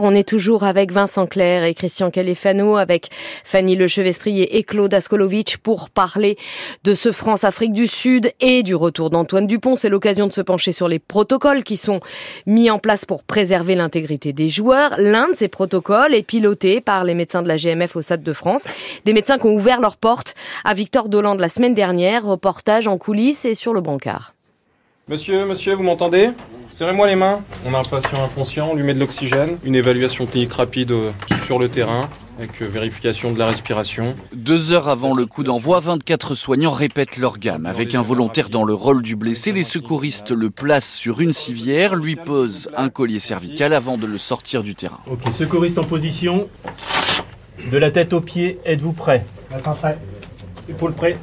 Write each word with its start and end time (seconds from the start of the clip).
On 0.00 0.14
est 0.14 0.28
toujours 0.28 0.62
avec 0.62 0.92
Vincent 0.92 1.26
Clair 1.26 1.64
et 1.64 1.74
Christian 1.74 2.12
Califano, 2.12 2.76
avec 2.76 3.08
Fanny 3.42 3.74
Lechevestrier 3.74 4.56
et 4.56 4.62
Claude 4.62 4.94
Askolovitch 4.94 5.56
pour 5.56 5.90
parler 5.90 6.38
de 6.84 6.94
ce 6.94 7.10
France-Afrique 7.10 7.72
du 7.72 7.88
Sud 7.88 8.30
et 8.38 8.62
du 8.62 8.76
retour 8.76 9.10
d'Antoine 9.10 9.48
Dupont. 9.48 9.74
C'est 9.74 9.88
l'occasion 9.88 10.28
de 10.28 10.32
se 10.32 10.40
pencher 10.40 10.70
sur 10.70 10.86
les 10.86 11.00
protocoles 11.00 11.64
qui 11.64 11.76
sont 11.76 11.98
mis 12.46 12.70
en 12.70 12.78
place 12.78 13.04
pour 13.06 13.24
préserver 13.24 13.74
l'intégrité 13.74 14.32
des 14.32 14.48
joueurs. 14.48 14.94
L'un 14.98 15.30
de 15.30 15.34
ces 15.34 15.48
protocoles 15.48 16.14
est 16.14 16.22
piloté 16.22 16.80
par 16.80 17.02
les 17.02 17.14
médecins 17.14 17.42
de 17.42 17.48
la 17.48 17.56
GMF 17.56 17.96
au 17.96 18.02
Stade 18.02 18.22
de 18.22 18.32
France. 18.32 18.66
Des 19.04 19.12
médecins 19.12 19.36
qui 19.36 19.46
ont 19.46 19.54
ouvert 19.56 19.80
leurs 19.80 19.96
portes 19.96 20.36
à 20.62 20.74
Victor 20.74 21.08
Dolande 21.08 21.40
la 21.40 21.48
semaine 21.48 21.74
dernière. 21.74 22.24
Reportage 22.24 22.86
en 22.86 22.98
coulisses 22.98 23.44
et 23.44 23.56
sur 23.56 23.74
le 23.74 23.80
bancard. 23.80 24.32
Monsieur, 25.08 25.46
monsieur, 25.46 25.72
vous 25.72 25.84
m'entendez? 25.84 26.32
Serrez-moi 26.68 27.06
les 27.06 27.16
mains. 27.16 27.40
On 27.64 27.72
a 27.72 27.78
un 27.78 27.82
patient 27.82 28.22
inconscient, 28.22 28.68
on 28.72 28.74
lui 28.74 28.82
met 28.82 28.92
de 28.92 29.00
l'oxygène, 29.00 29.56
une 29.64 29.74
évaluation 29.74 30.26
clinique 30.26 30.52
rapide 30.52 30.90
euh, 30.90 31.12
sur 31.46 31.58
le 31.58 31.70
terrain 31.70 32.10
avec 32.38 32.60
euh, 32.60 32.66
vérification 32.66 33.32
de 33.32 33.38
la 33.38 33.46
respiration. 33.46 34.14
Deux 34.34 34.70
heures 34.70 34.86
avant 34.86 35.14
le 35.14 35.24
coup 35.24 35.44
d'envoi, 35.44 35.80
24 35.80 36.34
soignants 36.34 36.72
répètent 36.72 37.16
leur 37.16 37.38
gamme. 37.38 37.64
Avec 37.64 37.94
un 37.94 38.02
volontaire 38.02 38.50
dans 38.50 38.64
le 38.64 38.74
rôle 38.74 39.00
du 39.00 39.16
blessé, 39.16 39.52
les 39.52 39.64
secouristes 39.64 40.30
le 40.30 40.50
placent 40.50 40.92
sur 40.92 41.22
une 41.22 41.32
civière, 41.32 41.96
lui 41.96 42.14
posent 42.14 42.70
un 42.76 42.90
collier 42.90 43.18
cervical 43.18 43.72
avant 43.72 43.96
de 43.96 44.04
le 44.04 44.18
sortir 44.18 44.62
du 44.62 44.74
terrain. 44.74 45.00
Ok, 45.10 45.22
secouriste 45.32 45.78
en 45.78 45.84
position. 45.84 46.50
De 47.72 47.78
la 47.78 47.90
tête 47.90 48.12
aux 48.12 48.20
pieds, 48.20 48.58
êtes-vous 48.66 48.92
prêt? 48.92 49.24
Prêt. 49.48 49.98
Épaule 50.68 50.92
prêt. 50.92 51.16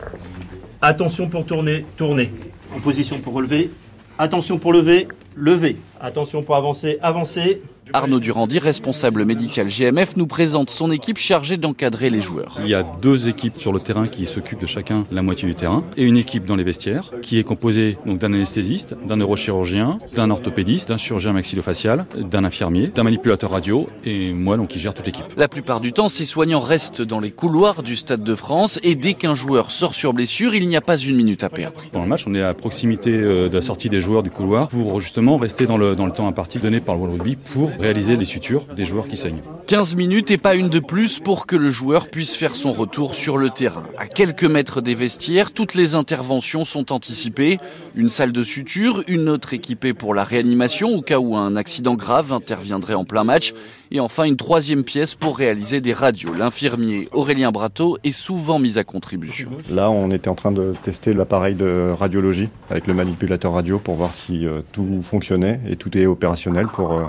Attention 0.81 1.29
pour 1.29 1.45
tourner, 1.45 1.85
tourner. 1.97 2.31
En 2.75 2.79
position 2.81 3.19
pour 3.19 3.33
relever. 3.33 3.71
Attention 4.17 4.57
pour 4.57 4.73
lever, 4.73 5.07
lever. 5.37 5.77
Attention 6.01 6.43
pour 6.43 6.57
avancer, 6.57 6.97
avancer. 7.01 7.61
Arnaud 7.93 8.19
Durandi, 8.19 8.59
responsable 8.59 9.25
médical 9.25 9.67
GMF, 9.67 10.17
nous 10.17 10.27
présente 10.27 10.69
son 10.69 10.91
équipe 10.91 11.17
chargée 11.17 11.57
d'encadrer 11.57 12.09
les 12.09 12.19
joueurs. 12.19 12.57
Il 12.61 12.67
y 12.67 12.73
a 12.73 12.83
deux 13.01 13.27
équipes 13.27 13.59
sur 13.59 13.71
le 13.71 13.79
terrain 13.79 14.07
qui 14.07 14.25
s'occupent 14.25 14.61
de 14.61 14.65
chacun 14.65 15.05
la 15.11 15.21
moitié 15.21 15.47
du 15.47 15.55
terrain 15.55 15.83
et 15.95 16.03
une 16.03 16.17
équipe 16.17 16.45
dans 16.45 16.55
les 16.55 16.63
vestiaires 16.63 17.11
qui 17.21 17.37
est 17.37 17.43
composée 17.43 17.97
donc 18.05 18.19
d'un 18.19 18.33
anesthésiste, 18.33 18.95
d'un 19.07 19.17
neurochirurgien, 19.17 19.99
d'un 20.13 20.31
orthopédiste, 20.31 20.89
d'un 20.89 20.97
chirurgien 20.97 21.33
maxillofacial, 21.33 22.05
d'un 22.17 22.43
infirmier, 22.43 22.87
d'un 22.87 23.03
manipulateur 23.03 23.51
radio 23.51 23.87
et 24.03 24.33
moi 24.33 24.57
donc 24.57 24.69
qui 24.69 24.79
gère 24.79 24.93
toute 24.93 25.05
l'équipe. 25.05 25.25
La 25.37 25.47
plupart 25.47 25.79
du 25.79 25.93
temps, 25.93 26.09
ces 26.09 26.25
soignants 26.25 26.59
restent 26.59 27.01
dans 27.01 27.19
les 27.19 27.31
couloirs 27.31 27.83
du 27.83 27.95
Stade 27.95 28.23
de 28.23 28.35
France 28.35 28.79
et 28.83 28.95
dès 28.95 29.13
qu'un 29.13 29.35
joueur 29.35 29.69
sort 29.71 29.93
sur 29.93 30.13
blessure, 30.13 30.55
il 30.55 30.67
n'y 30.67 30.75
a 30.75 30.81
pas 30.81 30.97
une 30.97 31.15
minute 31.15 31.43
à 31.43 31.49
perdre. 31.49 31.81
Pendant 31.91 32.05
le 32.05 32.09
match, 32.09 32.25
on 32.27 32.33
est 32.33 32.43
à 32.43 32.53
proximité 32.53 33.11
euh, 33.11 33.47
de 33.47 33.55
la 33.55 33.61
sortie 33.61 33.89
des 33.89 34.01
joueurs 34.01 34.23
du 34.23 34.31
couloir 34.31 34.69
pour 34.69 34.99
justement 34.99 35.37
rester 35.37 35.67
dans 35.67 35.77
le, 35.77 35.95
dans 35.95 36.05
le 36.05 36.11
temps 36.11 36.27
imparti 36.27 36.57
donné 36.57 36.79
par 36.79 36.95
le 36.95 37.01
World 37.01 37.21
Rugby 37.21 37.37
pour 37.53 37.74
réaliser 37.79 38.17
les 38.17 38.25
sutures 38.25 38.65
des 38.75 38.85
joueurs 38.85 39.07
qui 39.07 39.17
saignent. 39.17 39.41
15 39.67 39.95
minutes 39.95 40.29
et 40.29 40.37
pas 40.37 40.53
une 40.53 40.69
de 40.69 40.79
plus 40.79 41.19
pour 41.19 41.47
que 41.47 41.55
le 41.55 41.71
joueur 41.71 42.09
puisse 42.09 42.35
faire 42.35 42.55
son 42.55 42.71
retour 42.71 43.15
sur 43.15 43.37
le 43.37 43.49
terrain. 43.49 43.83
À 43.97 44.05
quelques 44.05 44.43
mètres 44.43 44.79
des 44.79 44.93
vestiaires, 44.93 45.51
toutes 45.51 45.73
les 45.73 45.95
interventions 45.95 46.65
sont 46.65 46.91
anticipées. 46.91 47.57
Une 47.95 48.11
salle 48.11 48.31
de 48.31 48.43
suture, 48.43 49.03
une 49.07 49.27
autre 49.27 49.53
équipée 49.53 49.93
pour 49.93 50.13
la 50.13 50.23
réanimation 50.23 50.95
au 50.95 51.01
cas 51.01 51.17
où 51.17 51.35
un 51.35 51.55
accident 51.55 51.95
grave 51.95 52.31
interviendrait 52.31 52.93
en 52.93 53.05
plein 53.05 53.23
match. 53.23 53.53
Et 53.89 53.99
enfin 53.99 54.25
une 54.25 54.37
troisième 54.37 54.83
pièce 54.83 55.15
pour 55.15 55.37
réaliser 55.37 55.81
des 55.81 55.93
radios. 55.93 56.33
L'infirmier 56.33 57.09
Aurélien 57.11 57.51
Brateau 57.51 57.97
est 58.03 58.11
souvent 58.11 58.59
mis 58.59 58.77
à 58.77 58.83
contribution. 58.83 59.49
Là, 59.71 59.89
on 59.89 60.11
était 60.11 60.29
en 60.29 60.35
train 60.35 60.51
de 60.51 60.73
tester 60.83 61.13
l'appareil 61.13 61.55
de 61.55 61.91
radiologie 61.97 62.49
avec 62.69 62.85
le 62.85 62.93
manipulateur 62.93 63.53
radio 63.53 63.79
pour 63.79 63.95
voir 63.95 64.13
si 64.13 64.45
euh, 64.45 64.61
tout 64.71 65.01
fonctionnait 65.01 65.59
et 65.67 65.75
tout 65.75 65.97
est 65.97 66.05
opérationnel 66.05 66.67
pour 66.67 66.93
euh, 66.93 67.05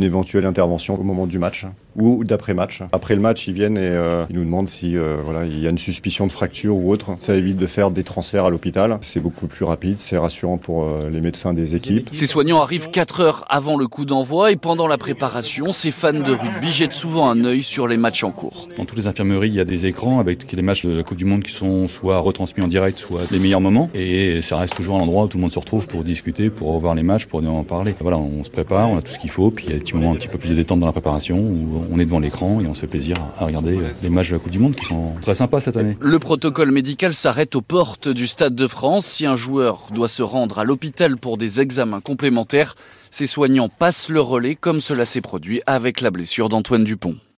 une 0.00 0.04
éventuelle 0.06 0.46
intervention 0.46 0.98
au 0.98 1.02
moment 1.02 1.26
du 1.26 1.38
match 1.38 1.66
ou 1.94 2.24
d'après-match. 2.24 2.82
Après 2.92 3.14
le 3.14 3.20
match, 3.20 3.46
ils 3.48 3.54
viennent 3.54 3.76
et 3.76 3.80
euh, 3.82 4.24
ils 4.30 4.36
nous 4.36 4.44
demandent 4.44 4.68
si 4.68 4.96
euh, 4.96 5.18
voilà, 5.22 5.44
il 5.44 5.58
y 5.58 5.66
a 5.66 5.70
une 5.70 5.78
suspicion 5.78 6.26
de 6.26 6.32
fracture 6.32 6.74
ou 6.74 6.90
autre. 6.90 7.16
Ça 7.20 7.34
évite 7.34 7.58
de 7.58 7.66
faire 7.66 7.90
des 7.90 8.02
transferts 8.02 8.46
à 8.46 8.50
l'hôpital. 8.50 8.96
C'est 9.02 9.20
beaucoup 9.20 9.46
plus 9.46 9.64
rapide, 9.64 9.96
c'est 9.98 10.16
rassurant 10.16 10.56
pour 10.56 10.84
euh, 10.84 11.10
les 11.10 11.20
médecins 11.20 11.52
des 11.52 11.74
équipes. 11.74 12.08
Ces 12.12 12.26
soignants 12.26 12.62
arrivent 12.62 12.88
4 12.88 13.20
heures 13.20 13.44
avant 13.48 13.76
le 13.76 13.88
coup 13.88 14.06
d'envoi 14.06 14.52
et 14.52 14.56
pendant 14.56 14.86
la 14.86 14.96
préparation, 14.96 15.72
ces 15.72 15.90
fans 15.90 16.12
de 16.12 16.32
rugby 16.32 16.70
jettent 16.70 16.92
souvent 16.92 17.28
un 17.28 17.44
œil 17.44 17.62
sur 17.62 17.86
les 17.86 17.98
matchs 17.98 18.24
en 18.24 18.30
cours. 18.30 18.68
Dans 18.76 18.86
toutes 18.86 18.98
les 18.98 19.06
infirmeries, 19.06 19.48
il 19.48 19.54
y 19.54 19.60
a 19.60 19.64
des 19.64 19.84
écrans 19.84 20.18
avec 20.18 20.50
les 20.50 20.62
matchs 20.62 20.86
de 20.86 20.92
la 20.92 21.02
Coupe 21.02 21.18
du 21.18 21.26
Monde 21.26 21.42
qui 21.42 21.52
sont 21.52 21.88
soit 21.88 22.18
retransmis 22.20 22.64
en 22.64 22.68
direct, 22.68 22.98
soit 22.98 23.30
les 23.30 23.38
meilleurs 23.38 23.60
moments. 23.60 23.90
Et 23.94 24.40
ça 24.40 24.56
reste 24.56 24.74
toujours 24.74 24.96
un 24.96 25.00
endroit 25.00 25.24
où 25.24 25.28
tout 25.28 25.36
le 25.36 25.42
monde 25.42 25.52
se 25.52 25.58
retrouve 25.58 25.86
pour 25.86 26.04
discuter, 26.04 26.48
pour 26.48 26.72
revoir 26.72 26.94
les 26.94 27.02
matchs, 27.02 27.26
pour 27.26 27.40
en 27.40 27.64
parler. 27.64 27.94
Voilà, 28.00 28.18
on 28.18 28.44
se 28.44 28.50
prépare, 28.50 28.90
on 28.90 28.98
a 28.98 29.02
tout 29.02 29.12
ce 29.12 29.18
qu'il 29.18 29.30
faut, 29.30 29.50
puis 29.50 29.66
il 29.66 29.72
y 29.72 29.74
a 29.74 29.78
des 29.78 29.84
petits 29.90 29.96
moments 29.96 30.12
un 30.12 30.16
petit 30.16 30.28
peu 30.28 30.38
plus 30.38 30.50
de 30.50 30.54
détente 30.54 30.80
dans 30.80 30.86
la 30.86 30.92
préparation 30.92 31.38
où 31.38 31.84
on 31.90 31.98
est 31.98 32.04
devant 32.04 32.20
l'écran 32.20 32.60
et 32.60 32.66
on 32.66 32.74
se 32.74 32.80
fait 32.80 32.86
plaisir 32.86 33.16
à 33.38 33.46
regarder 33.46 33.78
les 34.02 34.08
matchs 34.08 34.28
de 34.28 34.34
la 34.34 34.38
Coupe 34.38 34.52
du 34.52 34.58
Monde 34.58 34.76
qui 34.76 34.84
sont 34.84 35.14
très 35.20 35.34
sympas 35.34 35.60
cette 35.60 35.76
année. 35.76 35.96
Le 36.00 36.18
protocole 36.18 36.70
médical 36.70 37.14
s'arrête 37.14 37.56
aux 37.56 37.62
portes 37.62 38.08
du 38.08 38.26
Stade 38.26 38.54
de 38.54 38.66
France. 38.66 39.06
Si 39.06 39.26
un 39.26 39.36
joueur 39.36 39.88
doit 39.92 40.08
se 40.08 40.22
rendre 40.22 40.58
à 40.58 40.64
l'hôpital 40.64 41.16
pour 41.16 41.38
des 41.38 41.60
examens 41.60 42.00
complémentaires, 42.00 42.76
ses 43.10 43.26
soignants 43.26 43.68
passent 43.68 44.08
le 44.08 44.20
relais 44.20 44.54
comme 44.54 44.80
cela 44.80 45.06
s'est 45.06 45.20
produit 45.20 45.60
avec 45.66 46.00
la 46.00 46.10
blessure 46.10 46.48
d'Antoine 46.48 46.84
Dupont. 46.84 47.16